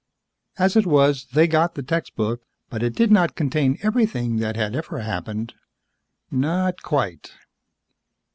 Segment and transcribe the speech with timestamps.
[0.57, 4.75] As it was, they got the textbook, but it did not contain everything that had
[4.75, 5.53] ever happened.
[6.31, 7.31] Not quite.